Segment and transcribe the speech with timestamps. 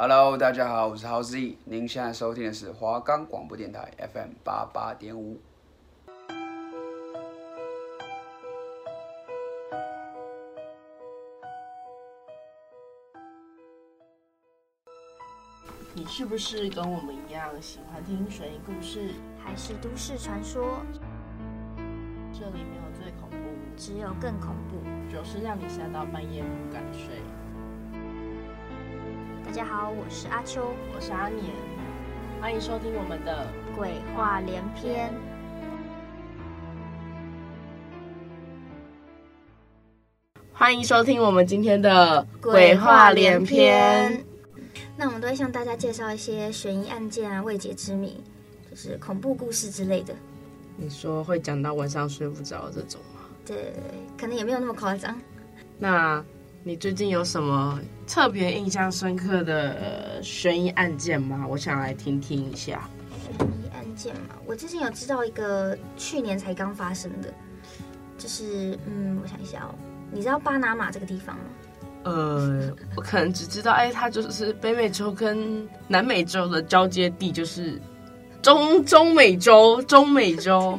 [0.00, 5.40] Hello，大家好，我是豪 Z，您现在收听的是华冈广播电台 FM 八八点五。
[15.92, 20.78] 你是不是跟我们一样喜欢听悬疑故事，还是都市传说？
[22.32, 23.36] 这里没有最恐怖，
[23.76, 24.76] 只有更恐怖，
[25.12, 27.20] 就是让你吓到半夜不敢睡。
[29.48, 31.42] 大家好，我是阿秋，我是阿年，
[32.38, 35.10] 欢迎收听我们的鬼话连篇。
[40.52, 44.22] 欢迎收听我们今天的鬼话连篇。
[44.98, 48.22] 那我们都会向大家介绍一些悬疑案件啊、未解之谜，
[48.70, 50.14] 就是恐怖故事之类的。
[50.76, 53.22] 你说会讲到晚上睡不着这种吗？
[53.46, 53.72] 对，
[54.20, 55.18] 可能也没有那么夸张。
[55.78, 56.22] 那
[56.64, 61.46] 你最近有什么特别印象深刻的悬疑案件吗？
[61.48, 62.88] 我想来听听一下。
[63.38, 67.32] 悬疑案件嘛，我之前有知道一个去年才刚发生的，
[68.18, 69.74] 就是嗯，我想一下哦，
[70.12, 71.42] 你知道巴拿马这个地方吗？
[72.04, 77.80] 呃，我可能只知道，哎，它就是北美洲跟南美洲的交接地，就是
[78.42, 80.78] 中中美洲，中美洲。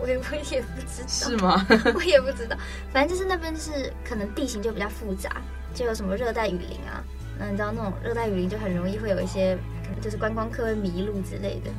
[0.00, 1.66] 我也我也不知道，是吗？
[1.94, 2.56] 我也不知道，
[2.92, 5.40] 反正就是那边是可能地形就比较复杂，
[5.74, 7.02] 就有什么热带雨林啊。
[7.38, 11.70] 那你知道那种热带雨林就很容易会有一些，可能就是观光客会迷路之类的。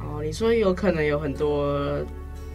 [0.00, 2.00] 哦，你说有可能有很多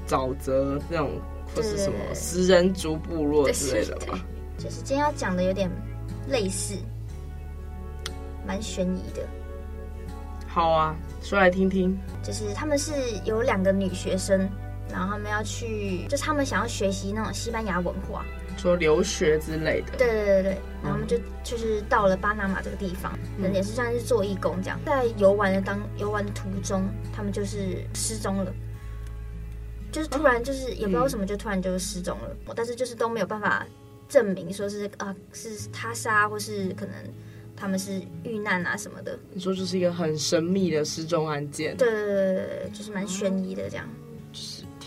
[0.07, 1.19] 沼泽那种，
[1.55, 4.19] 或是什么食人族部落之类的吧？
[4.57, 5.69] 就是今天要讲的有点
[6.27, 6.75] 类似，
[8.45, 9.21] 蛮悬疑的。
[10.47, 11.97] 好啊，说来听听。
[12.23, 12.91] 就是他们是
[13.25, 14.49] 有两个女学生，
[14.91, 18.25] 然后他们要去，就是他们想要学习那种西班牙文化，
[18.57, 19.97] 说留学之类的。
[19.97, 24.79] 对对对对，然后他们就就是到了巴拿马这个地方，嗯、也是算是做义工这样。
[24.85, 28.53] 在游玩的当游玩的途中，他们就是失踪了，
[29.91, 33.65] 就是突然就是也不知道为什么就突然就失踪了，嗯、但是就是都没有办法。
[34.07, 36.95] 证明说是啊，是他杀，或是可能
[37.55, 39.15] 他们是遇难啊什么的。
[39.31, 44.08] 你说这是一个很神秘的失踪案件，对对对，就是蛮悬疑的这样，就是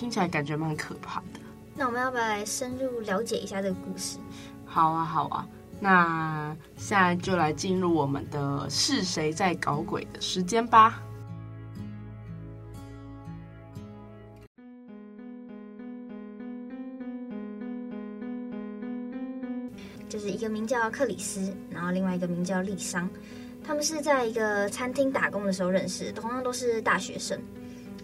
[0.02, 1.38] 听起来感觉蛮可怕的。
[1.76, 4.18] 那我们要不要来深入了解一下这个故事？
[4.66, 5.46] 好啊，好啊。
[5.78, 11.00] 那现在就来进入我们的是谁在搞鬼的时间吧。
[20.08, 23.08] 就是一个名叫克里斯，然后另外一个名叫丽桑，
[23.64, 27.40] 他们是在一个餐厅打工的时候认识，同样都是大学生。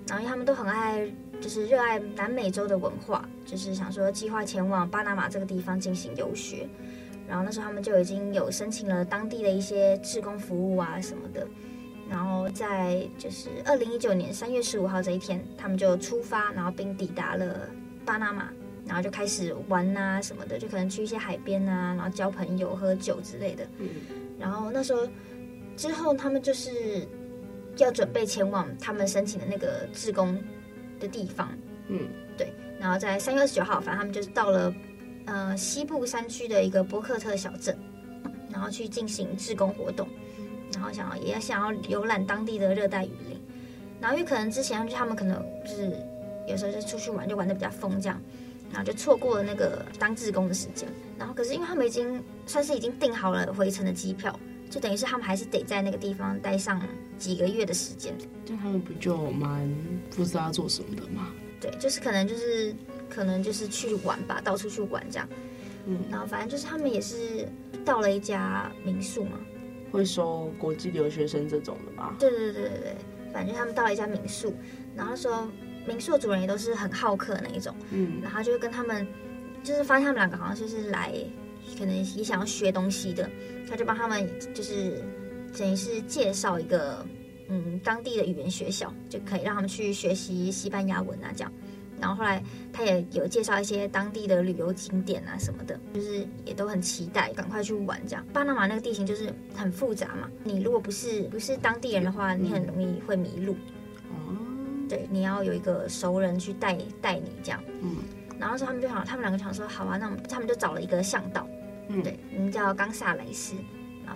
[0.06, 1.06] 然后他们都很爱，
[1.40, 6.68] 就是热爱南美洲的文化，就是想说计划前往巴拿马这个地方进行游学。
[7.28, 11.46] 然后那时候他们就已经有申请了当地的一些志工服务啊什么的。
[12.08, 17.68] 然后在就是二零一九年三月十五号这一天，他们就出发，然后并抵达了
[18.04, 18.48] 巴拿马。
[18.86, 23.62] 然后就开始玩啊什么的，就可能去一些海边啊，然后交朋友、喝酒之类的。
[23.76, 23.86] 嗯。
[24.38, 25.06] 然后那时候
[25.76, 27.06] 之后，他们就是
[27.76, 30.42] 要准备前往他们申请的那个志工
[30.98, 31.50] 的地方。
[31.88, 32.08] 嗯。
[32.36, 32.52] 对。
[32.78, 34.74] 然后在三月二十九号，反正他们就是到了
[35.26, 37.76] 呃西部山区的一个波克特小镇，
[38.50, 40.06] 然后去进行志工活动，
[40.72, 43.40] 然后想要也要想要游览当地的热带雨林。
[44.00, 45.92] 然后因为可能之前他们可能就是
[46.46, 48.20] 有时候就出去玩，就玩的比较疯这样。
[48.70, 50.86] 然后就错过了那个当志工的时间，
[51.18, 54.38] 然后可是因为他们已经算是已经订好了回程的机票，
[54.68, 56.78] 就等于是他们还是得在那个地方待上
[57.18, 58.14] 几个月的时间。
[58.46, 59.68] 那他们不就蛮
[60.14, 61.28] 不知道做什么的吗？
[61.60, 62.74] 对，就是可能就是
[63.10, 65.28] 可能就是去玩吧，到处去玩这样。
[65.86, 67.48] 嗯，然后反正就是他们也是
[67.84, 69.38] 到了一家民宿嘛，
[69.90, 72.14] 会收国际留学生这种的吧？
[72.18, 72.96] 对对对对对，
[73.32, 74.54] 反正他们到了一家民宿，
[74.96, 75.46] 然后说。
[75.86, 79.08] 民宿的主人也都是很好客的那一种，嗯，然后就会跟他们，
[79.64, 81.14] 就是发现他们两个好像就是来，
[81.78, 83.26] 可能也想要学东西的，
[83.66, 85.02] 他就帮他们就是
[85.56, 87.04] 等于是介绍一个
[87.48, 91.52] 嗯当地的语言学校，就可以让他们去学习西班牙文啊这样，
[92.00, 92.42] 然后后来
[92.72, 98.24] 他也有介绍一些当地的旅游景点啊什么的，就是也都很期待赶快去玩这样。
[98.32, 103.54] 巴拿马那个地形就是很复杂嘛，你如果不是不是当地人的话，你很容易会迷路。
[104.10, 104.36] 哦
[104.88, 107.96] 对，你要有一个熟人去带带你这样，嗯，
[108.38, 111.46] 然后说他们就想，他们两个想说，好啊，那我们他们就找了一个向导，
[111.88, 113.54] 嗯，对，名叫冈萨雷斯，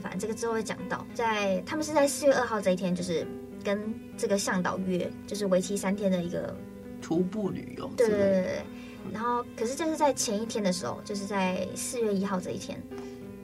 [0.01, 3.27] 反正这个之后会讲到，在他们是在四月二号这一天，就是
[3.65, 6.57] 跟这个向导约，就是为期三天的一个
[7.01, 8.63] 徒步旅游，对对对对，
[9.13, 12.81] 然后可是就是在前一天的时候，就是在四月一号这一天，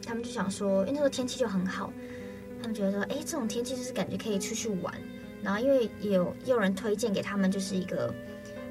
[0.06, 1.92] 他们就想说，因为那时候天气就很好，
[2.60, 4.94] 他们觉得说，哎，这种天气就是感觉可以出去玩。
[5.40, 8.12] 然后因为也有也有人推荐给他们，就是一个，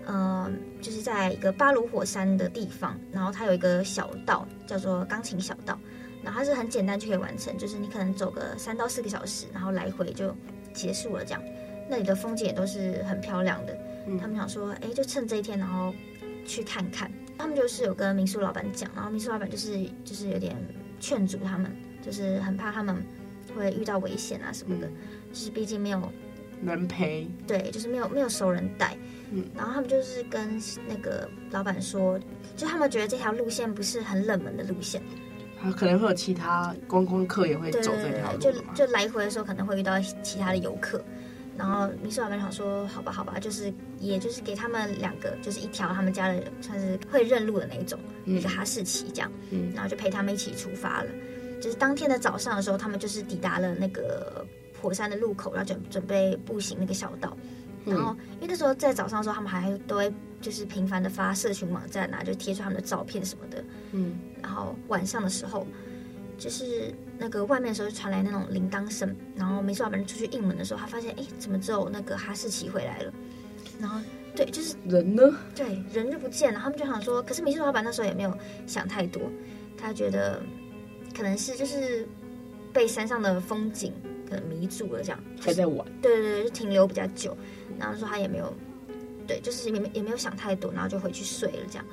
[0.05, 0.51] 呃，
[0.81, 5.79] 就是在一个巴鲁火山的地方，然后它有一个小道叫做钢琴小道，
[6.23, 10.35] 然后它是很简单就可以完成，就是你可能走个三到四个小时，然后来回就
[10.73, 11.41] 结束了这样。
[11.89, 13.77] 那里的风景也都是很漂亮的。
[14.07, 15.93] 嗯、他们想说，哎，就趁这一天，然后
[16.45, 17.11] 去看看。
[17.37, 20.55] 他们就是有跟民宿老板讲，然后民宿老板就是就是有点
[20.99, 21.71] 劝阻他们，
[22.01, 23.03] 就是很怕他们
[23.55, 24.93] 会遇到危险啊什么的，嗯、
[25.31, 26.01] 就是毕竟没有。
[26.65, 28.97] 人陪，对，就是没有没有熟人带，
[29.29, 32.19] 嗯，然后他们就是跟那个老板说，
[32.55, 34.99] 就他们觉得这条路线不是很冷门的路线，
[35.61, 41.03] 他可能会有其他观光客也会走这条路，就就来回的时候可能会遇到其他的游客，
[41.57, 51.09] 然后民宿老板想说，好吧好吧，就是也就是给他们两个，就是一条他们家的算是会认路的那一种，嗯、一个哈士奇这样，嗯，然后就陪他们一起出发了，
[51.61, 54.45] 就是当天的早上的时候，他们就是抵达了那个。
[54.79, 57.35] 火山的路口，然后准准备步行那个小道，
[57.87, 65.65] 然后因为那时候在早上的时候，他们还都会就是频繁的发社群网站啊，就贴出他们的照片什么的，嗯，然后晚上的时候，
[66.37, 73.13] 就是那个外面的时候传来那种铃铛声，然后民宿老板出去应门的时候，他发现哎，怎么只有那个哈士奇回来了？
[73.79, 73.99] 然后
[74.35, 75.23] 对，就是人呢？
[75.55, 76.59] 对，人就不见了。
[76.59, 79.21] 他们就想说，可是民宿老板那时候也没有想太多，
[79.77, 80.41] 他觉得
[81.15, 82.07] 可能是就是
[82.73, 83.93] 被山上的风景。
[84.29, 85.85] 可能迷住了，这样还在玩。
[86.01, 87.35] 对对对，就停留比较久。
[87.79, 88.53] 然后说他也没有，
[89.27, 91.85] 对，就是也没也没有想太多，然后就回去睡了这样。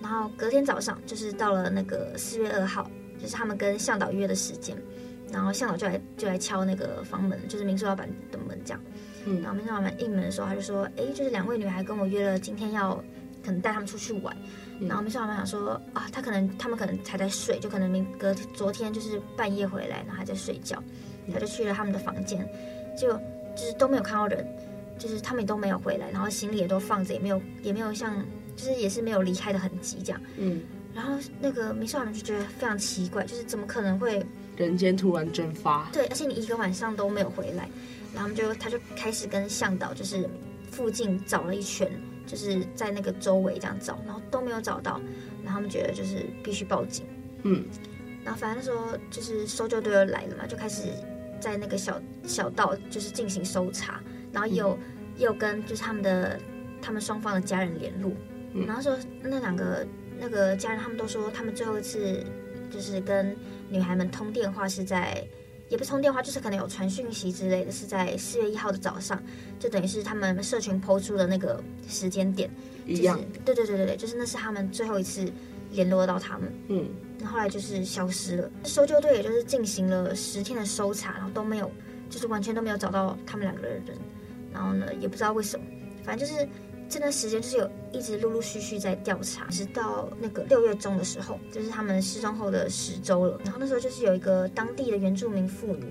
[0.00, 4.76] 然后隔天早上就是到了那个四月二号，就是他们跟向导约的时间。
[5.32, 8.80] 然后向导就来就来敲那个房门，就是民宿老板的门这样。
[9.24, 9.42] 嗯。
[9.42, 12.94] 然后民宿老板应门的时候，他就说：“哎，就是两位女孩跟我约了，今天要
[13.44, 14.34] 可能带他们出去玩。
[14.78, 20.80] 嗯”然后民宿老板想说：“啊，他可能他们可能还在睡，就可能明隔昨天就是半夜回来，然后还在睡觉。”
[21.32, 22.48] 他就去了他们的房间，
[22.96, 23.12] 就
[23.54, 24.46] 就是都没有看到人，
[24.98, 28.24] 就是他们也都没有回来，然后行李也都放着，也没有也没有像
[28.54, 30.20] 就是也是没有离开的痕迹这样。
[30.36, 30.62] 嗯，
[30.94, 34.24] 然后那个民宿老板就觉得非常奇怪，就是怎么可能会
[34.56, 35.88] 人间突然蒸发？
[35.92, 37.68] 对，而且你一个晚上都没有回来，
[38.14, 40.28] 然后他们就他就开始跟向导就是
[40.70, 41.90] 附近找了一圈，
[42.26, 45.00] 就是在那个周围这样找，然后都没有找到，
[45.44, 47.04] 然后他们觉得就是必须报警。
[47.42, 47.64] 嗯，
[48.24, 50.84] 然后反正那时候就是搜救队又来了嘛，就开始。
[51.40, 54.00] 在那个小小道就是进行搜查，
[54.32, 54.78] 然后又、嗯、
[55.18, 56.38] 又跟就是他们的
[56.80, 58.12] 他们双方的家人联络，
[58.52, 59.86] 嗯、然后说那两个
[60.18, 62.24] 那个家人他们都说他们最后一次
[62.70, 63.36] 就是跟
[63.68, 65.26] 女孩们通电话是在
[65.68, 69.20] 也不是通电话，就是可能有传讯息之类的，是在四月一号的早上，
[69.58, 72.48] 就等于是他们社群 PO 出的那个时间点。
[72.86, 75.28] 一样，对对对对对，就是那是他们最后一次
[75.76, 76.88] 联络到他们，嗯。
[77.18, 81.70] 那后，来就是消失了，搜救队也就是进行了十天的搜查，然后都没有，
[82.10, 83.82] 就是完全都没有找到他们两个的人。
[84.52, 85.64] 然后呢，也不知道为什么，
[86.04, 86.46] 反正就是
[86.90, 93.40] 这段时间就是有一直陆陆续续在调查，直到那个六月中的时候，就是他们失踪后的十周了。
[93.44, 95.86] 然后那时候就是有一个当地的原住民妇女，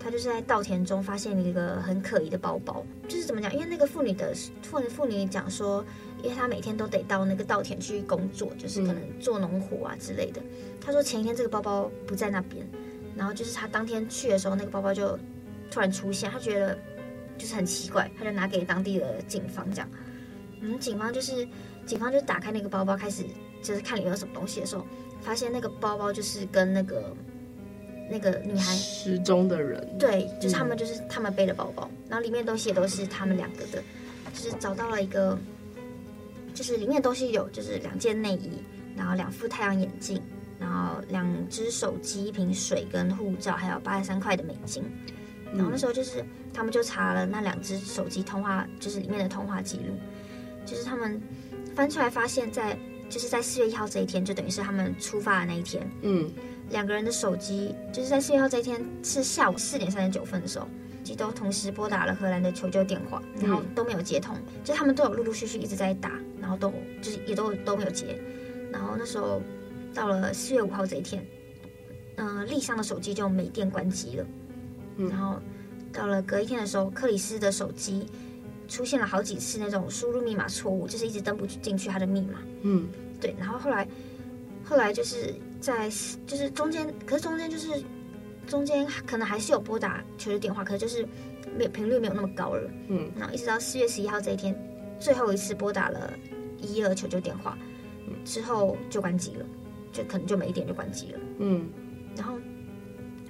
[0.00, 3.54] 她就是在稻田中发现了一个很可疑的包包，就是怎么讲？
[3.54, 5.84] 因为那个妇女的妇妇女讲说。
[6.24, 10.40] 因为他每天都得到那个稻田去工作，就是可能做农活啊之类的。
[10.80, 12.66] 他说前一天这个包包不在那边，
[13.14, 15.18] 然后就是他当天去的时候，那个包包就
[15.70, 16.78] 突然出现，他觉得
[17.36, 19.86] 就是很奇怪，他就拿给当地的警方讲。
[20.62, 21.46] 嗯，警方就是
[21.84, 23.22] 警方就打开那个包包，开始
[23.62, 24.86] 就是看里面有什么东西的时候，
[25.20, 27.14] 发现那个包包就是跟那个
[28.10, 33.82] 那个女孩失踪的人，对，就是他们就是他们背的包包，然后里面东西也都是他们两个的，
[34.32, 35.38] 就是找到了一个。
[36.54, 38.52] 就是里面的东西有，就是两件内衣，
[38.96, 40.22] 然后两副太阳眼镜，
[40.58, 44.84] 然后两只手机、一瓶水跟护照，还有八十三块的美金。
[45.52, 49.94] 然后那时候就是他们就查了那两只手机通话，就是里面的通话记录，
[50.64, 51.20] 就是他们
[51.74, 55.88] 翻出来发现在，在就是在四月一号这一天，就等于是他们出发的那一天。
[56.02, 56.32] 嗯，
[56.70, 60.68] 两个人的手机就是在四月一号这一天是下午四点三十九分的时候。
[61.12, 68.16] 都同时拨打了荷兰的求救电话，然后都没有接通，嗯、就他们都有陆陆续续一直在打，然后都就是也都都没有接。
[68.72, 69.42] 然后那时候
[69.92, 71.26] 到了四月五号这一天，
[72.14, 74.26] 嗯、呃，丽莎的手机就没电关机了。
[74.98, 75.40] 嗯、然后
[75.92, 78.06] 到了隔一天的时候，克里斯的手机
[78.68, 82.38] 出现了好几次那种输入密码错误，就是一直登不进去他的密码。
[82.62, 82.86] 嗯，
[83.20, 83.34] 对。
[83.36, 83.88] 然后后来
[84.62, 85.90] 后来就是在
[86.26, 87.68] 就是中间，可是中间就是。
[88.46, 91.06] 中间可能还是有拨打求救电话，可是就是
[91.56, 92.70] 没有频率没有那么高了。
[92.88, 94.54] 嗯，然后一直到四月十一号这一天，
[94.98, 96.12] 最后一次拨打了
[96.60, 97.56] 一一二求救电话，
[98.24, 99.46] 之后就关机了，
[99.92, 101.18] 就可能就没电就关机了。
[101.38, 101.68] 嗯，
[102.16, 102.34] 然后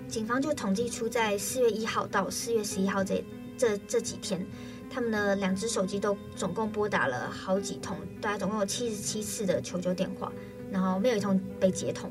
[0.09, 3.25] 警方就统计出在四月一号到四月十一号这
[3.57, 4.45] 这这几天，
[4.91, 10.33] 他们的两只手机都总共拨打了好几通，大概总共有七十七次的求救电话，
[10.71, 12.11] 然后没有一通被接通，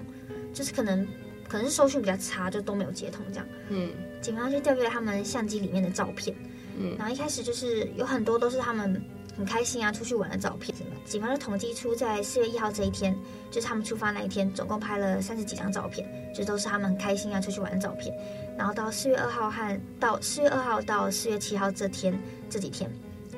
[0.53, 1.07] 就是可能
[1.53, 3.47] 可能是收讯比较差，就都没有接通这样。
[3.69, 3.91] 嗯，
[4.21, 6.35] 警方就调阅了他们相机里面的照片，
[6.79, 8.99] 嗯，然后一开始就是有很多都是他们。
[9.35, 10.71] 很开心啊，出去玩的照片。
[11.05, 13.17] 警方就统计出，在四月一号这一天，
[13.49, 18.15] 就是他们出发那一天，总共拍了三十几张照片，就都是他们很开心啊出去玩的照片。
[18.55, 22.15] 然后到四月二号和到四月二号到四月七号这天
[22.47, 22.87] 这几天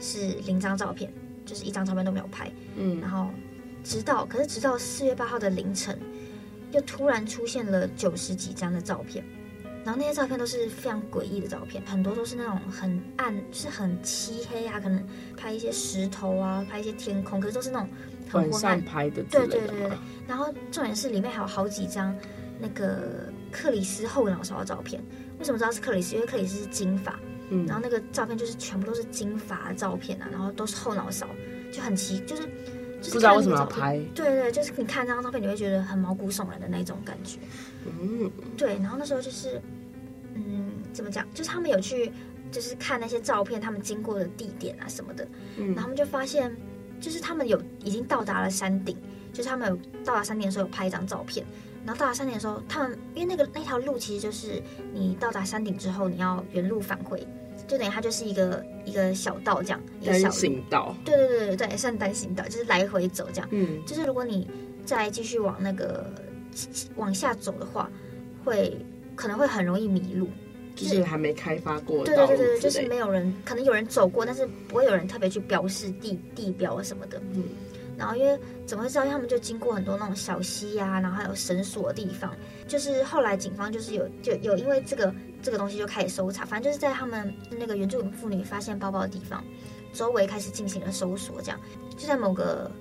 [0.02, 1.10] 是零张照片，
[1.46, 2.52] 就是一张照片都没有拍。
[2.76, 3.30] 嗯，然后
[3.82, 5.98] 直到可是直到四月八号的凌晨，
[6.76, 9.24] 又突然出现了九十几张的照片。
[9.86, 15.02] 然后那些照片都是非常诡异的照片，很多都是那种很暗，就是很漆黑啊，可能
[15.38, 17.88] 拍一些石头啊，拍一些天空，可是都是那种
[18.28, 19.22] 很昏暗拍的。
[19.30, 19.92] 对对对对。
[20.28, 22.16] 然后重点是里面还有好几张
[22.60, 25.00] 那个克里斯后脑勺的照片。
[25.38, 26.16] 为什么知道是克里斯？
[26.16, 27.20] 因为克里斯是金发，
[27.52, 31.28] 嗯，然后那个照片就是全部都是金发的照片啊，然后都是后脑勺，
[31.72, 32.42] 就很奇，就是，
[33.02, 34.00] 就是不知道为什么要拍。
[34.14, 37.40] 对对，就是你看这张照片，你会觉得很毛骨悚然的那种感觉。
[37.86, 38.76] 嗯，对。
[38.76, 39.62] 然后那时候就是。
[40.38, 41.26] 嗯，怎么讲？
[41.34, 42.12] 就是他们有去，
[42.52, 45.26] 就是看那些照片，他们经过的地点啊什么的。
[45.56, 46.54] 嗯，然后他们就发现，
[47.00, 48.98] 就是他们有已经到达了山顶，
[49.32, 51.46] 就是他们有到达山顶的时候有拍一张照片。
[51.86, 54.62] 然后到达山顶的时候，他们因为那个那条路其实就是
[54.94, 57.26] 你到达山顶之后，你要原路返回，
[57.66, 60.96] 就等于它就是一个一个小道这样，一个小单行道。
[61.04, 63.50] 对对对对对，算单行道，就是来回走这样。
[63.52, 64.48] 嗯，就是如果你
[64.86, 66.06] 再继续往那个
[66.96, 67.90] 往下走的话，
[68.44, 68.78] 会。
[69.18, 70.28] 可能会很容易迷路，
[70.76, 72.04] 就是还没开发过。
[72.04, 77.18] 对对对对，就是没有人，可能有人走过，但是不会有人特别去标示地地标什么的。
[77.34, 77.42] 嗯，
[77.98, 79.06] 然后因为怎么会知道？
[79.06, 82.36] 他们就经过很多那种小溪呀、然后还有绳索的地方。
[82.68, 89.44] 就是后来警方就是有就有因为这个这个东西就开始搜查，反正就是在他们那个原住民妇女发现包包的地方
[89.94, 91.60] 周围开始进行了搜索，这样
[91.98, 92.72] 就在某个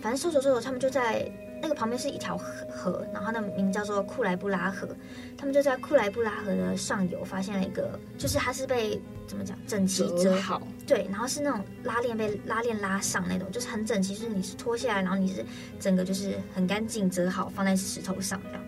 [0.00, 1.30] 反正搜索搜索，他们就在。
[1.64, 4.86] 那个旁边是一条河，然后它的名叫做库莱布拉河。
[5.34, 15.42] 他们就在库莱布拉河的上游发现了一个，就是它是被怎么讲整齐折好，对，然后是那种拉链被拉链拉上那种，就是很整齐，就是你是脱下来，然后你是
[15.80, 18.62] 整个就是很干净折好放在石头上这样，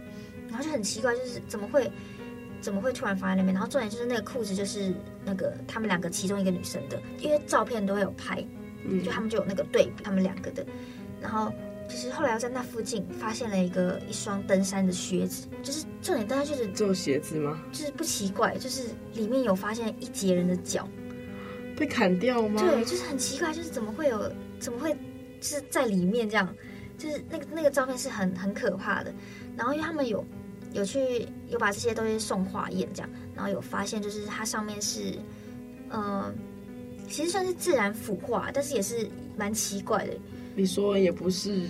[0.49, 1.93] 然后就很奇怪，就是怎么会
[2.63, 3.53] 怎么会突然放在那边？
[3.53, 4.91] 然后重点就是那个裤子就是
[5.23, 8.43] 那个他们两个其中一个女生的，因为照片都会有拍，
[8.87, 10.65] 嗯，就他们就有那个对比他们两个的，
[11.21, 11.53] 然后。
[11.89, 17.63] 就是后来又在那附近发现了一个一双登山的靴子，就是重点大家就是做鞋子吗？
[17.73, 20.89] 就是不奇怪，就是里面有发现一截人的脚
[21.77, 22.61] 被砍掉吗？
[22.63, 24.93] 对，就是很奇怪，就是怎么会有，怎么会
[25.41, 26.55] 就是在里面这样？
[26.99, 29.15] 就是那个那个照片是很很可怕的。
[29.57, 30.25] 然后因为他们有
[30.73, 35.13] 有去有把这些东西送化验这样，然后有发现就是它上面是
[35.91, 36.35] 嗯、呃，
[37.09, 40.13] 其实算是自然腐化，但是也是蛮奇怪的。
[40.57, 41.69] 你说也不是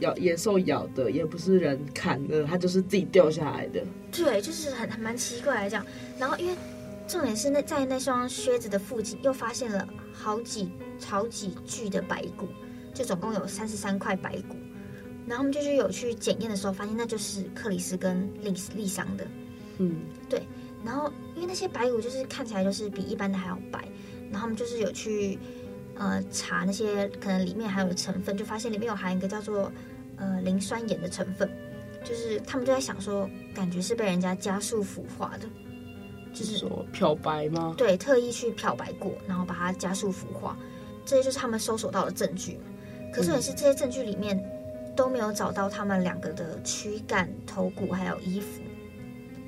[0.00, 3.84] 咬野兽咬的，也不是人砍的，它就是自己掉下来的。
[4.10, 5.86] 对，就是很很蛮奇怪的这样。
[6.18, 6.56] 然后因为
[7.06, 10.72] 重点是那在那双靴子的附近又发现了好几
[11.04, 12.48] 好几具的白骨，
[12.94, 14.56] 就总共有三十三块白骨。
[15.26, 19.26] 然后我们就是有去检验的时候，发现那就是克里斯跟丽丽桑的。
[19.76, 20.42] 嗯，对。
[20.84, 23.86] 然后因为那些白骨就是看起来就是比一般的还要白，
[24.30, 25.38] 然后我们就是有去。
[25.96, 29.70] 呃，查那些可能里面含有成分，就发现里面有含一个叫做
[30.16, 31.48] 呃磷酸盐的成分，
[32.04, 35.46] 就是他们就在想说，感觉是被人家加速腐化的，
[36.32, 37.74] 就是说漂白吗？
[37.76, 40.56] 对，特意去漂白过，然后把它加速腐化，
[41.04, 42.58] 这些就是他们搜索到的证据。
[43.12, 44.42] 可是也是这些证据里面
[44.96, 48.62] 都没有找到他们两个的躯干、头骨还有衣服，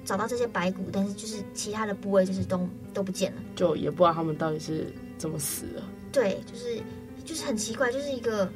[0.05, 5.83] 找到这些白骨，但是就是其他的部位就是都都不见了，就也不知道他们到底是怎么死的。
[6.15, 6.81] 对，就是
[7.25, 8.49] 就是很奇怪，就是一个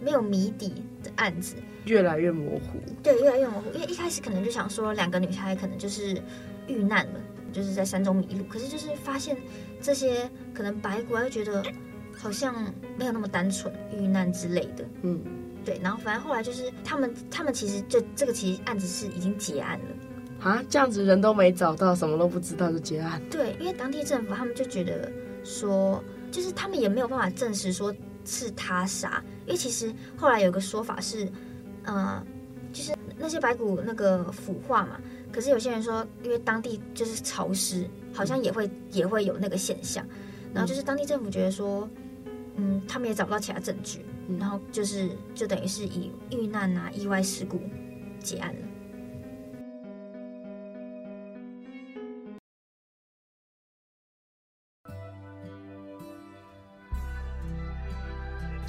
[0.00, 2.80] 没有谜底的案子，越来越模糊。
[3.02, 3.70] 对，越来越模糊。
[3.74, 6.20] 因为一开始可能就想说两个女孩可能就是
[6.66, 7.20] 遇难了，
[7.52, 8.44] 就是在山中迷路。
[8.44, 9.36] 可是就是发现
[9.82, 11.62] 这些可能白骨，又觉得
[12.16, 12.54] 好像
[12.98, 14.84] 没有那么单纯，遇难之类的。
[15.02, 15.20] 嗯，
[15.62, 15.78] 对。
[15.82, 20.50] 然后反正后来就是他们，他们其实就这个其实案子是已经结案了。
[20.50, 23.20] 啊，这样子人都没找到，什么都不知道就结案？
[23.30, 25.12] 对，因为当地政府他们就觉得
[25.44, 26.02] 说。
[26.34, 31.30] 就是他们也没有办法证实说是他杀，因为其实后来有个说法是，
[31.84, 32.20] 呃，
[32.72, 35.00] 就是那些白骨那个腐化嘛。
[35.30, 40.04] 可是有些人说，因为当地就是潮湿，好像也会也会有那个现象。
[40.52, 41.88] 然后就是当地政府觉得说，
[42.56, 44.04] 嗯，他们也找不到其他证据，
[44.36, 47.60] 然后就是就等于是以遇难啊、意外事故
[48.18, 48.60] 结案了。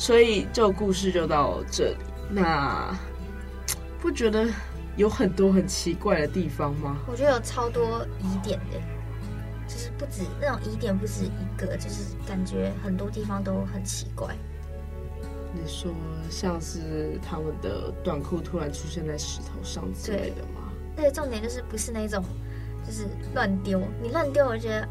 [0.06, 1.98] 所以这个故事就到这里。
[2.30, 2.96] 那
[4.00, 4.48] 不觉得
[4.98, 7.00] 有很多很奇怪的地方吗？
[7.08, 8.80] 我觉得有超多疑点的，
[9.68, 14.36] 就是不止那种疑点不止一个，就是感觉很多地方都很奇怪。
[15.52, 15.92] 你说
[16.30, 20.72] 像是他们的短裤突然出现在石头上之类的吗？
[20.96, 22.24] 对，重点就是不是那种，
[22.86, 23.82] 就是乱丢。
[24.04, 24.88] 你乱丢，我觉得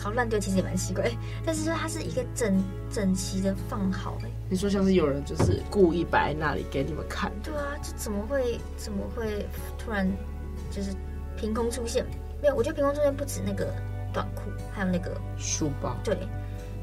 [0.00, 1.10] 好乱丢，其实也蛮奇怪。
[1.44, 4.18] 但是说它是一个整整齐的放好。
[4.24, 7.30] 哎，你说像是有人就是故意摆在那里给你们看？
[7.42, 9.46] 对啊，就怎么会怎么会
[9.78, 10.10] 突然
[10.70, 10.90] 就是
[11.36, 12.04] 凭空出现？
[12.40, 13.72] 没有，我觉得凭空出现不止那个
[14.12, 15.94] 短裤，还有那个书包。
[16.02, 16.16] 对，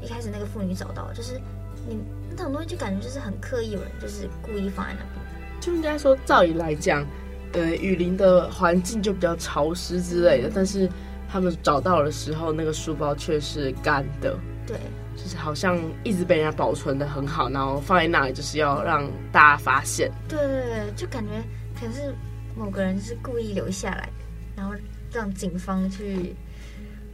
[0.00, 1.40] 一开始那个妇女找到，就是
[1.88, 1.98] 你。
[2.36, 5.60] 那种东西就感觉就是很刻意，有人就是故意放在那边。
[5.60, 7.04] 就应该说，照理来讲，
[7.52, 10.88] 呃，雨林的环境就比较潮湿之类的，但是
[11.28, 14.36] 他们找到的时候，那个书包却是干的。
[14.66, 14.76] 对，
[15.16, 20.10] 就是好像一直被人家保存的很好，然后放在那里就是要让大家发现。
[20.28, 21.30] 对对对，就感觉
[21.78, 22.14] 可能是
[22.56, 24.08] 某个人是故意留下来，
[24.56, 24.74] 然后
[25.12, 26.34] 让警方去，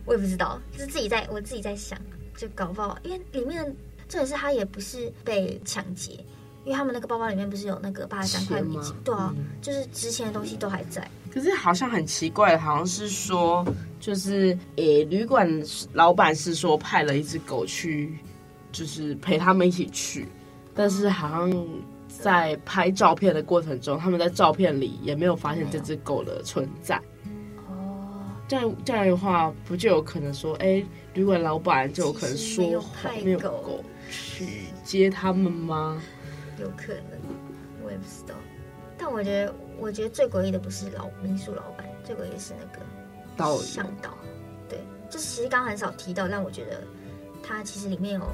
[0.05, 1.99] 我也不知道，就是自己在我自己在想，
[2.37, 3.75] 就搞不好，因为里面。
[4.07, 6.23] 重点是他也不是被抢劫，
[6.65, 11.07] 因为他们那个包包里面不是有那个八十三块美金，对啊，嗯、就是值钱的东西都还在。
[11.31, 13.65] 可是好像很奇怪，好像是说，
[14.01, 15.49] 就是诶，旅馆
[15.93, 18.19] 老板是说派了一只狗去，
[18.73, 20.27] 就是陪他们一起去，
[20.75, 21.67] 但是好像
[22.09, 26.97] 在拍照片的过程中，他们在照片里也没有发现这只狗的存在。
[27.69, 32.65] 哦，这样这样的话，不就有可能说，哎，旅馆老板就有可能说
[33.23, 33.85] 没有狗。
[34.11, 36.01] 去接他们吗？
[36.61, 37.19] 有可能，
[37.85, 38.35] 我也不知道。
[38.97, 42.85] 但我觉得，我觉得最诡异的不是老民宿老板，最诡异是那个
[43.37, 44.11] 导向导。
[44.69, 44.79] 对，
[45.11, 46.83] 就是其实刚刚很少提到，但我觉得
[47.43, 48.27] 他其实里面有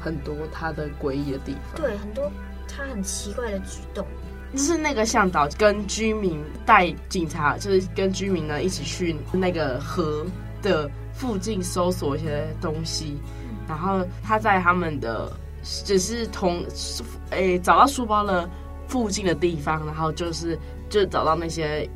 [0.00, 1.80] 很多他的诡异的地方。
[1.80, 2.30] 对，很多
[2.68, 4.04] 他很奇怪的举动。
[4.52, 10.24] 就是那个向导跟居民带警察，就是跟居民呢一起去那个河
[10.62, 13.16] 的附近搜索一些东西。
[13.66, 15.32] 然后他在他们的
[15.64, 16.64] 只是同
[17.30, 18.48] 诶找到书包的
[18.86, 21.88] 附近的地方，然后就是就找到那些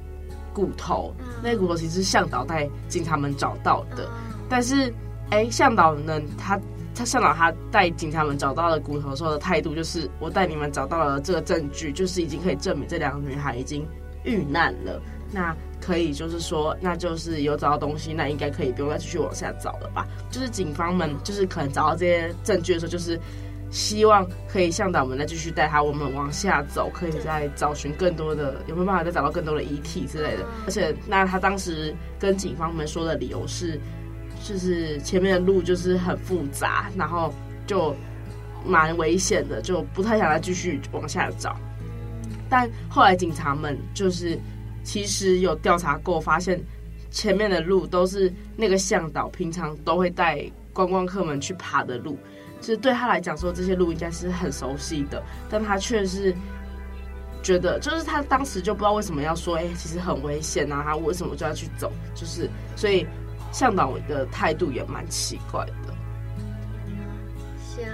[0.52, 4.09] 骨头，那骨头其实是向导带警察们找到的。
[4.48, 4.92] 但是
[5.31, 6.59] 诶向导呢，他
[6.94, 13.87] 他向导他带警察们找到了骨头时候的态度，就是我带你们找到了这个证据，就是已经可以证明这两个女孩已经
[14.24, 15.00] 遇难了。
[15.31, 20.07] 那可以，就是说，那就是有找到东西，那应该可以不用再继续往下找了吧？
[20.31, 23.20] 就是警方们，就是可能找到这些证据的时候，就是
[23.70, 30.44] 希望可以向导们再继续带他我们往下走，可以再找寻更多的，有没有办法再找到更多的遗体之类的？
[30.66, 33.81] 而且，那他当时跟警方们说的理由是，
[34.44, 37.33] 就是前面的路就是很复杂，然后
[37.66, 37.94] 就
[38.66, 41.57] 蛮危险的，就不太想再继续往下找。
[42.48, 44.38] 但后来警察们就是。
[44.85, 46.59] 其实有调查过，发现
[47.11, 52.16] 前面的路都是那个向导平常都会带观光客们去爬的路，
[52.60, 56.34] 就是对他来讲说这些路应该是很熟悉的，但他却是
[57.42, 61.92] 觉得，就是他当时就不知道为什么要说，哎，其实很危险啊，他为什么就要去走？
[62.14, 63.06] 就是所以
[63.52, 65.94] 向导的态度也蛮奇怪的。
[67.58, 67.84] 向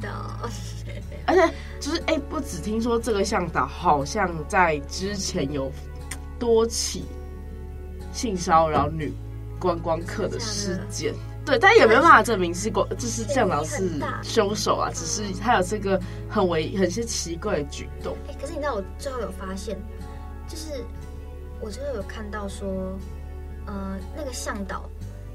[0.00, 0.48] 导，
[1.26, 5.70] 而且就是哎，不只听说这个向导好像在之前有。
[6.40, 7.04] 多起
[8.14, 9.12] 性骚扰女
[9.58, 11.14] 观光客的事件，
[11.50, 13.90] 对，但也没有办法证明是过，就是向导是
[14.22, 18.16] 凶手啊，只是他有这个很为很些奇怪的举动。
[18.28, 19.76] 哎，可是你知道我最后有发现，
[20.48, 20.84] 就是
[21.60, 22.96] 我最后有看到说，
[23.66, 24.88] 呃，那个向导，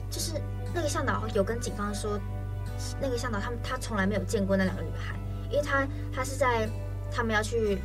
[0.09, 0.31] 就是
[0.73, 2.17] 那个向导有跟警方说，
[3.01, 5.15] 那个向导他们他从来没有见过那两个女孩，
[5.51, 6.69] 因为他他是在
[7.11, 7.77] 他们要去。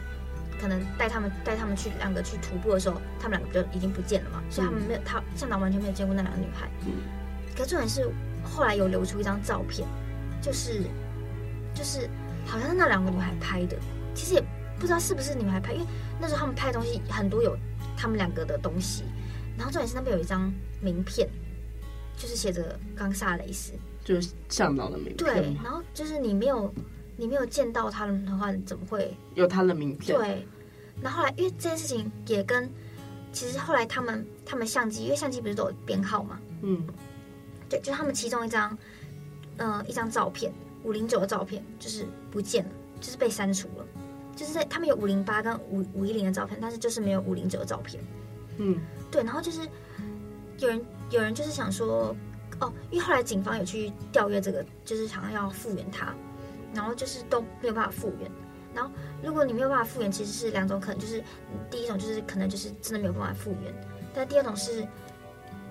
[0.60, 6.68] 可能带他们带他们去两个去徒步的时候，他们两个就已经不见了嘛，所以他们没有他向导完全没有见过那两个女孩。
[6.84, 6.92] 嗯，
[7.60, 8.10] 可重点是
[8.44, 9.86] 后来有流出一张照片，
[10.40, 10.82] 就是
[11.74, 12.08] 就是
[12.46, 13.76] 好像是那两个女孩拍的，
[14.14, 14.42] 其实也
[14.78, 15.86] 不知道是不是女孩拍，因为
[16.20, 17.56] 那时候他们拍的东西很多有
[17.96, 19.04] 他们两个的东西，
[19.56, 21.28] 然后重点是那边有一张名片，
[22.16, 23.72] 就是写着冈萨雷斯，
[24.04, 25.16] 就是向导的名片。
[25.16, 26.72] 对，然后就是你没有。
[27.16, 30.16] 你没有见到他们的话，你怎么会有他的名片？
[30.16, 30.46] 对，
[31.02, 32.66] 然后，后来因为这件事情也跟
[33.30, 36.40] 其实后来他们他们相机，因为相机不是都有编号嘛？
[36.62, 36.82] 嗯，
[37.70, 38.76] 对，就他们其中一张，
[39.56, 40.52] 呃，一张照片
[40.82, 43.86] 五零九的照片就是不见了，就是被删除了，
[44.36, 48.02] 就是在他们有五零八跟五五一零的照片，但是就是没有五零九的照片。
[48.58, 48.78] 嗯，
[49.10, 49.60] 对，然后就是
[50.58, 52.14] 有人有人就是想说，
[52.60, 56.12] 哦，因为后来警方有去调阅这个，就是想要复原它。
[56.72, 58.30] 然后就是都没有办法复原。
[58.72, 58.88] 然后
[59.24, 61.20] 如果你没有办法复原，其实是两种可能，就是
[61.68, 63.74] 第一种就是可能就是真的没有办法复原，
[64.14, 64.86] 但第二种是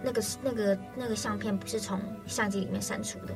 [0.03, 3.33] 那个那个那个相片不是从相机里面删除的，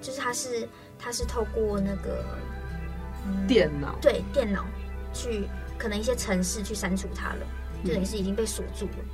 [0.00, 2.24] 就是它是它是透过那个、
[3.26, 4.64] 嗯、电脑对电脑
[5.12, 7.46] 去可能一些程式去删除它了，
[7.84, 9.04] 就等于是已经被锁住了。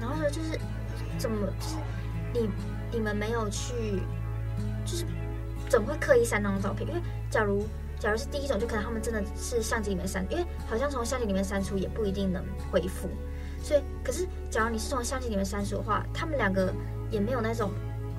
[0.00, 0.58] 然后呢，就是
[1.18, 1.76] 怎么就是
[2.32, 2.48] 你
[2.92, 4.00] 你们没有去，
[4.84, 5.04] 就是
[5.68, 6.88] 怎么会刻意删那张照片？
[6.88, 7.66] 因为假如
[7.98, 13.08] 假如是第一种，就可能他们真的是相机里面删，因为好像从相机里面删除也不一定能恢复。
[13.62, 16.72] 所以，可是假如你是从相机里面删除的话，他们两个
[17.10, 17.70] 也没有那种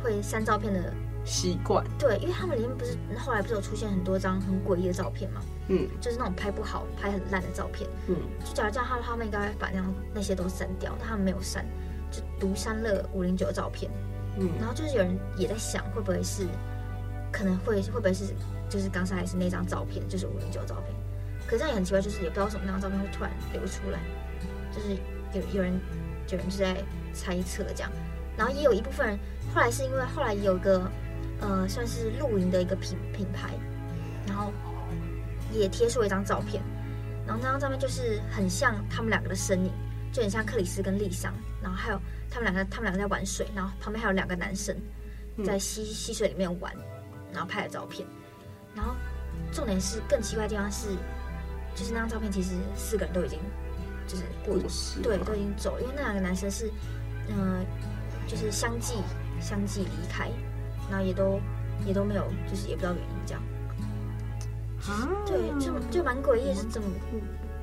[0.04, 0.94] 会删照片的
[1.26, 1.84] 习惯。
[1.98, 5.42] 对，因为他们里面不是后来不是有出现很多张很诡异的照片吗？
[5.68, 7.90] 嗯，就是那种拍不好、拍很烂的照片。
[8.08, 11.66] 嗯，就假如这样，他们他们应该会把那样那些都删掉，但他们没有删，
[12.12, 13.92] 就独删了五零九的照片。
[14.38, 16.46] 嗯，然后就是有人也在想，会不会是
[17.32, 18.34] 可能会会不会是
[18.70, 20.96] 就是刚才还是那张照片，就是五零九的照片。
[21.46, 24.00] 可是这样也很奇怪，就是也不知道为什么那张照片会突然流出来，
[24.72, 24.96] 就是
[25.34, 25.80] 有有人
[26.30, 27.92] 有人就在猜测这样。
[28.38, 29.20] 然后也有一部分人
[29.54, 30.90] 后来是因为后来有个
[31.40, 33.54] 呃算是露营的一个品品牌，
[34.28, 34.52] 然后
[35.52, 36.62] 也贴出了一张照片，
[37.28, 39.72] 然后那张照片就是很像他们两个的身影，
[40.12, 42.00] 就很像克里斯跟丽桑，然后还有。
[42.34, 44.74] 他们两个，他们两个在玩水，然后旁边还有两个男生
[45.44, 46.74] 在溪溪水里面玩，
[47.34, 48.08] 然后拍的照片。
[48.74, 48.96] 然后
[49.52, 50.88] 重点是更奇怪的地方是，
[51.76, 53.38] 就是那张照片其实四个人都已经
[54.12, 56.70] 就是过世，对，都已经走，因为那两个男生是
[57.30, 57.66] 嗯、呃，
[58.28, 58.96] 就是相继
[59.40, 60.30] 相继离开，
[60.90, 61.40] 然后也都
[61.86, 63.42] 也都没有，就是也不知道原因这样。
[64.88, 66.90] 啊，对，就就蛮诡异，是怎么？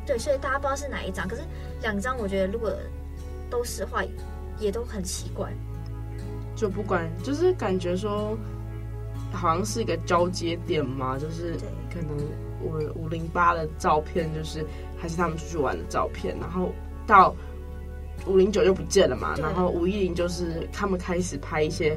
[0.06, 1.42] 对，所以大家不知道是哪一张，可是
[1.82, 2.72] 两张我觉得如果
[3.50, 4.02] 都是的话。
[4.60, 5.52] 也都很奇怪，
[6.56, 8.36] 就不管，就是感觉说，
[9.32, 11.54] 好像是一个交接点嘛，就是
[11.88, 12.16] 可能
[12.60, 14.66] 五五零八的照片，就是
[14.98, 16.72] 还是他们出去玩的照片，然后
[17.06, 17.34] 到
[18.26, 21.96] 五零九就不见了嘛，然后五一零就是他们开始拍一些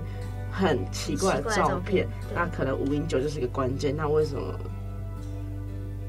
[0.52, 4.60] 很奇怪的照片，那可能五零九就是一个关键，那为什么？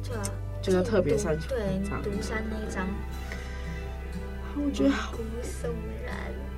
[0.05, 0.23] 对啊，
[0.61, 1.59] 就要特别删除对
[2.03, 2.87] 独山那一张，
[4.57, 5.15] 我觉得好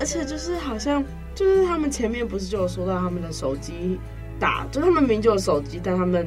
[0.00, 1.02] 而且就是好像
[1.36, 3.98] 就是他们前面不是就有说到他们的手机
[4.40, 6.26] 打，就他们明明就有手机，但他们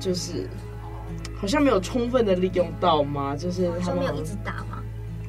[0.00, 0.48] 就是
[1.38, 3.34] 好像没有充分的利用到吗？
[3.36, 4.82] 就是他们没有一直打吗？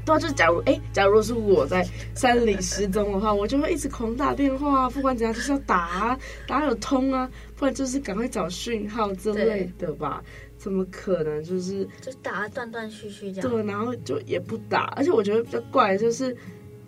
[0.06, 10.24] 对啊，就是假如哎、欸，假如是我在山里失踪的话，我就会一直狂打电话，不管怎样就是要打啊，打有通啊，不然就是赶快找讯号之类的吧？
[10.58, 13.50] 怎么可能就是就打的断断续续这样？
[13.50, 16.36] 对，然后就也不打，而且我觉得比较怪就是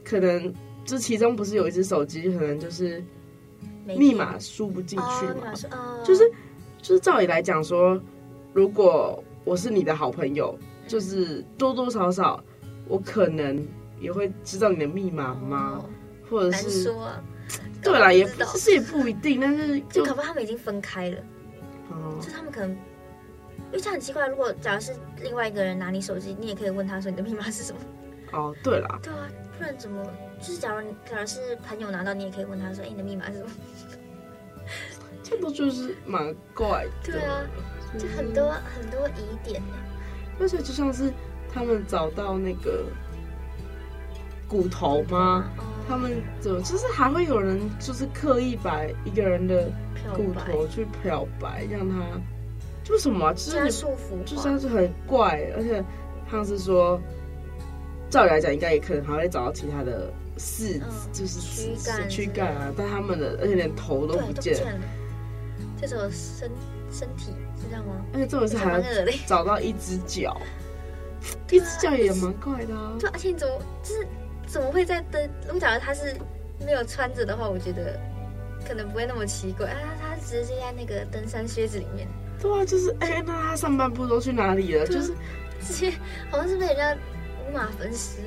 [0.03, 0.53] 可能。
[0.84, 3.01] 这其中不是有一只手机，可能就是
[3.86, 5.53] 密码输不进去嘛？
[6.03, 6.27] 就是
[6.81, 8.01] 就是照理来讲说，
[8.53, 12.43] 如果我是你的好朋友，就是多多少少
[12.87, 13.65] 我可能
[13.99, 15.83] 也会知道你的密码吗？
[16.29, 17.23] 或者是说啊，
[17.81, 21.17] 对啦，也其实也不一定，但是就可怕他们已经分开了，
[21.89, 24.27] 哦，就他们可能因为这样很奇怪。
[24.27, 27.79] 如果假如是另外一个人拿你手机，你也可以问他说你的密码是什么？
[28.31, 30.05] 哦，对啦，对啊，不然怎么？
[30.39, 33.49] 就是假如假如是朋友拿到，你也可以问他说：“哎，你的密码是什么？”
[35.21, 37.11] 这不就是蛮怪的？
[37.11, 37.41] 对啊，
[37.97, 39.62] 就很多很多疑点。
[40.39, 41.12] 而且就像是
[41.54, 42.86] 他们找到那个
[44.47, 45.49] 骨头吗？
[45.88, 49.69] 他们怎么就是还会有人就是刻意把一个人的
[50.15, 51.95] 骨头去漂白，让他
[52.84, 53.34] 就什么？
[53.34, 55.84] 就是束缚，就像是很怪，而且
[56.30, 56.99] 像是说。
[58.10, 64.80] 照理来讲，应该也可能还会找到其他的四，嗯、就是躯干、躯干啊，但他们的而且连头都不见了。
[65.80, 66.51] 这种身
[66.91, 68.06] 身体是这样吗？
[68.13, 68.82] 而且这种是还要
[69.26, 70.39] 找到一只脚，
[71.52, 72.93] 一只脚也蛮怪的啊。
[73.00, 74.08] 对，而且你怎么就是
[74.47, 75.30] 怎么会在登？
[75.45, 76.15] 如果假如他是
[76.65, 78.00] 没有穿着的话，我觉得
[78.67, 79.78] 可能不会那么奇怪啊。
[80.02, 82.08] 他直接在那个登山靴子里面。
[82.39, 84.86] 对啊，就是哎、欸，那他上半部都去哪里了？
[84.88, 85.13] 就是
[85.60, 85.91] 这些
[86.30, 86.97] 好像是被人家。
[87.50, 88.19] 五马分尸，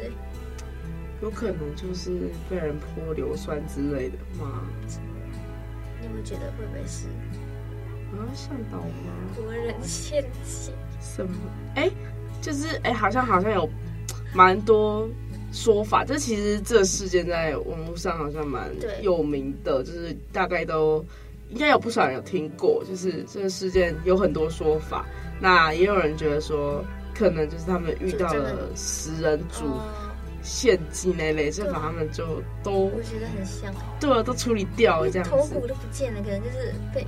[1.23, 2.11] 有可能就是
[2.51, 4.67] 被人泼硫酸之类的吗？
[6.01, 7.07] 你有没有觉得会不会是
[8.19, 8.29] 啊？
[8.35, 9.13] 向导吗？
[9.37, 10.73] 活人献祭？
[11.01, 11.33] 什么？
[11.75, 11.93] 哎、欸，
[12.41, 13.69] 就是哎、欸，好像好像有
[14.35, 15.09] 蛮多
[15.53, 16.05] 说法。
[16.05, 18.71] 这其实这事件在网络上好像蛮
[19.03, 21.05] 有名的，就是大概都
[21.51, 22.85] 应该有不少人有听过。
[22.89, 25.07] 就是这个事件有很多说法，
[25.41, 26.85] 那也有人觉得说。
[27.17, 29.63] 可能就是他们遇到了食人族
[30.43, 37.07] 献祭那类，就把他们就都我觉得很像，对啊，都处理掉这样子，头骨都不见了，可能就是被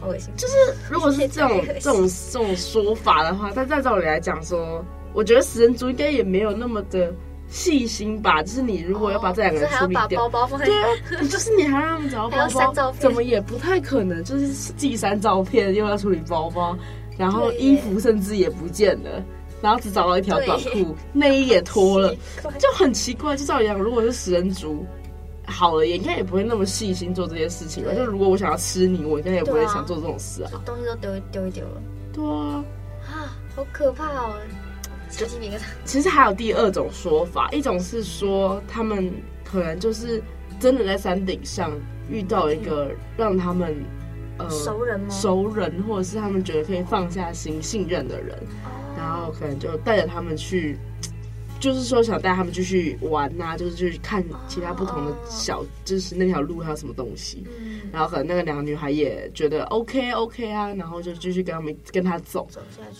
[0.00, 0.32] 好好恶心。
[0.36, 0.54] 就是
[0.90, 7.12] 如果是这种这种这种说法的话，但在照理来讲说，我觉得食人族应该也没有那么的
[7.48, 8.42] 细心吧。
[8.42, 10.88] 就是你如果要把这两个人处理掉，包包放在对啊，
[11.30, 14.24] 就是你还让他们找到包包，怎么也不太可能。
[14.24, 16.76] 就是既删照片又要处理包包，
[17.18, 19.22] 然后衣服甚至也不见了。
[19.62, 22.14] 然后只找到一条短裤，内衣也脱了，
[22.58, 23.36] 就很奇怪。
[23.36, 24.86] 就照理讲，如果是食人族，
[25.50, 27.92] 好了，也应该也不会那么细心做这些事情吧。
[27.92, 30.50] 就如果我想要吃你，我应该也不会想做这种事啊。
[30.64, 31.82] 东西都丢丢一丢了。
[32.12, 32.64] 对啊，
[33.04, 34.34] 啊，好可怕哦！
[35.10, 35.26] 就
[35.84, 39.12] 其实还有第二种说法，一种是说他们
[39.44, 40.22] 可能就是
[40.60, 41.72] 真的在山顶上
[42.08, 43.74] 遇到一个让他们
[44.38, 45.08] 呃熟人吗？
[45.10, 48.38] 熟人，或者是他们觉得可以放下心、信任的人。
[48.96, 50.76] 然后可能就带着他们去，
[51.60, 57.44] 就是说想带他们继续玩呐、啊，就是去看其他不同的小，就是那条路还有什么东西。
[57.92, 62.48] 然后可能那个两个女孩也觉得 OK OK 啊，然后就继续跟他们跟他走。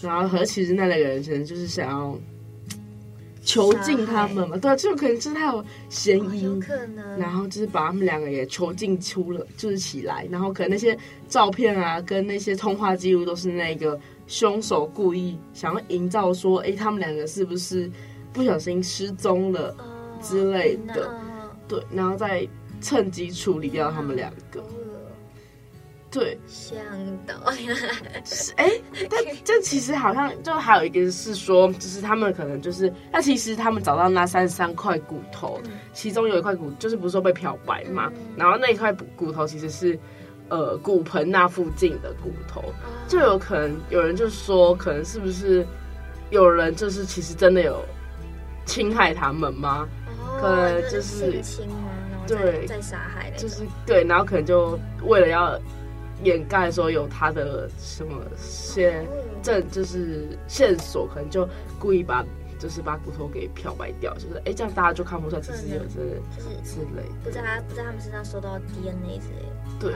[0.03, 2.19] 然后和其实那两个人可能就是想要
[3.43, 7.19] 囚禁他们嘛，对，就可能就是他有嫌疑，有可能。
[7.19, 10.29] 然后就是把他们两个也囚禁出了，就是起来。
[10.31, 10.97] 然后可能那些
[11.29, 13.99] 照片啊，跟那些通话记录都是那个。
[14.27, 17.91] 凶手故意想要营造说，哎、欸，他们两个是不是
[18.33, 19.75] 不小心失踪了
[20.21, 21.07] 之类的？
[21.07, 22.47] 哦、对，然后再
[22.81, 24.63] 趁机处理掉他们两个。
[26.11, 26.77] 对，想
[27.25, 27.35] 到，
[28.57, 39.99] 哎、欸，但 这其实好像就还有一个是说，就是他们可能就是，那其实他们找到那三十三块骨头，嗯、其中有一块骨就是不是说被漂白嘛，嗯、然后那一块骨骨头其实是。
[40.49, 42.61] 呃，骨盆那附近的骨头，
[43.07, 45.65] 就有可能有人就说，可能是不是
[46.31, 47.85] 有人就是其实真的有
[48.71, 49.89] 侵害他们吗？
[50.41, 51.43] 可能就是
[52.25, 55.59] 对，在杀害，就是对，然后可能就为了要
[56.23, 59.05] 掩盖说有他的什么些
[59.43, 61.49] 证，就是线索，可能就
[61.81, 62.25] 故意把
[62.61, 65.99] 就是把骨头给漂白掉，就是哎，这样大家就看不出来其实有这
[66.37, 69.95] 就是之类，不在他不在他们身上收到 DNA 之类的，对。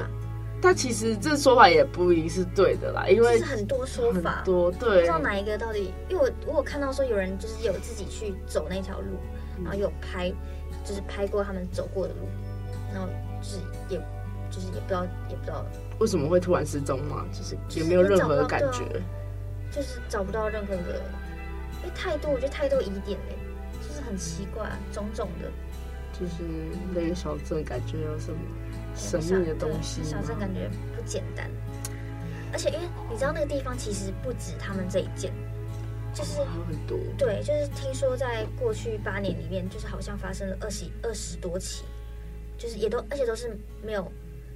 [0.64, 5.92] 但其实这说法也不一定是对的啦，因为是很多说法，很多对，不知道哪一个到底。
[6.08, 9.18] 因为我我有看到说有人就是有自己去走那条路，
[9.62, 10.32] 然后有拍，
[10.82, 12.26] 就是拍过他们走过的路，
[12.94, 13.06] 然后
[13.42, 13.58] 就是
[13.90, 13.98] 也
[14.50, 15.66] 就是也不知道也不知道
[15.98, 18.84] 为什么会突然失踪嘛，就是也没有任何的感觉，
[19.70, 21.02] 就是找不到任何的，
[21.82, 23.36] 因为太多，我觉得太多疑点嘞，
[23.86, 25.50] 就是很奇怪，种种的，
[26.18, 26.42] 就是
[26.94, 28.38] 那个小镇感觉有什么。
[28.94, 31.50] 神秘的东西，小镇感觉不简单。
[32.52, 35.32] 而且，因为你知道那个地方其实不止他们这一件，
[36.14, 36.96] 就是很多。
[37.18, 41.84] 对，就是听说在过去八年里面，就是好像发生了二十二十多起，
[42.56, 44.10] 就是也都而且都是没有，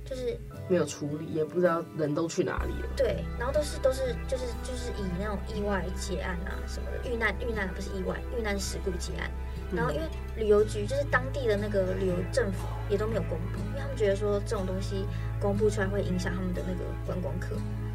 [0.05, 2.89] 就是没有处理，也不知道人都去哪里了。
[2.97, 9.29] 对，然后都是都是就是就是以那种意外结案啊什么的，遇难遇难不是意外，遇难事故结案。
[9.75, 13.59] 然后因为旅游局就是当地的那个旅游政府也都没有公布。
[13.69, 15.07] 因为他们觉得说这种东西
[15.41, 17.49] 公布出来会影响他们的那个观光客，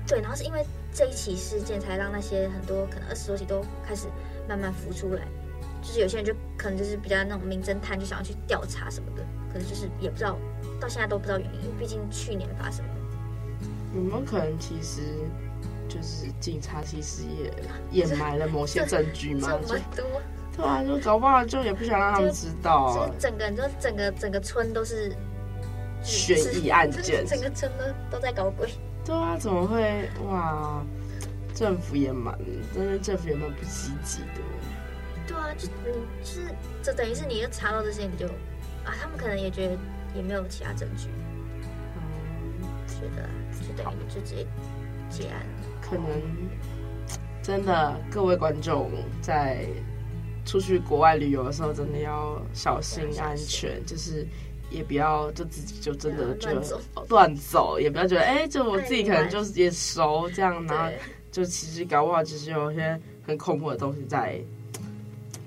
[0.08, 4.08] 对，然后是因为这一起事件才让那些很多可能二十多起都开始
[4.48, 5.22] 慢慢浮出来，
[5.82, 10.38] 就是有些人就可能就是比较那种名侦探，就想要去调查什么的，可能就是也不知道
[10.80, 12.94] 到现在都不知道原因，因为毕竟去年发生的。
[13.96, 15.02] 有没有可能其实
[15.88, 17.54] 就是警察其实也
[17.92, 19.60] 掩埋 了某些证据吗？
[19.68, 20.22] 这么多？
[20.56, 23.08] 对啊，就搞不好就也不想让他们知道啊。
[23.08, 25.16] 就整个就整个整个村都是。
[26.06, 28.70] 悬疑案件，整个村都都在搞鬼。
[29.06, 30.84] 对啊，怎么会哇？
[31.56, 32.38] 政府也蛮，
[32.74, 34.42] 真的政府也蛮不积极的。
[35.26, 36.42] 对啊，就你就是，
[36.82, 38.28] 这等于是你就查到这些，你就
[38.84, 39.78] 啊，他们可能也觉得
[40.14, 41.08] 也没有其他证据，
[41.96, 43.24] 嗯，觉得
[43.66, 44.46] 就等于就直接
[45.10, 45.40] 结案。
[45.82, 46.06] 可能
[47.42, 49.66] 真的，各位观众在
[50.46, 54.28] 出去国外旅游的时候，真的要小心安全，就是。
[54.72, 56.50] 也不要就自己就真的就
[57.10, 60.92] 乱走，也不要觉得哎、欸，就我自己可能就是也熟这样，然后
[61.32, 64.42] 就其实搞不好其实有一些很恐怖的东西在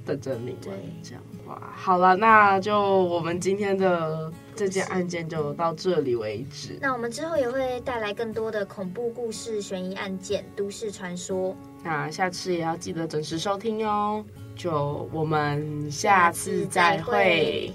[0.04, 1.22] 等着你们这样。
[1.48, 6.78] 哇，好了，那就我们今天的这件案件就到这里为止。
[6.80, 11.56] 那我们之后也会带来更多的恐怖故事、悬疑案件、都市传说。
[11.82, 14.24] 那下次也要记得准时收听哟。
[14.56, 17.72] 就我们下次再会。